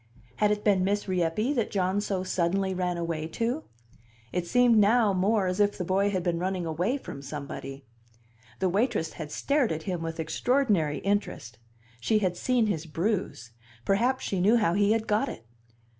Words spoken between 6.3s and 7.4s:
running away from